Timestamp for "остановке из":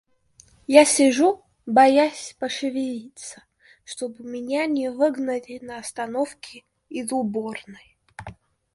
5.77-7.11